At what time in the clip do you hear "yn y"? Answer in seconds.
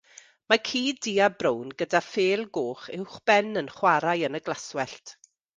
4.31-4.47